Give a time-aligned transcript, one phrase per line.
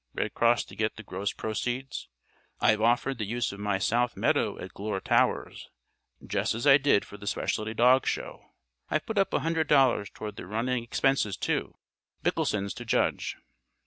[0.15, 2.09] Red Cross to get the gross proceeds.
[2.59, 5.69] I've offered the use of my south meadow at Glure Towers
[6.25, 8.49] just as I did for the specialty dog show.
[8.89, 11.77] I've put up a hundred dollars toward the running expenses too.
[12.23, 13.35] Micklesen's to judge."